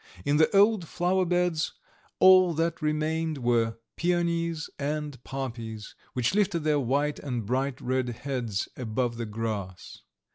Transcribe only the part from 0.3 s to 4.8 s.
the old flower beds all that remained were peonies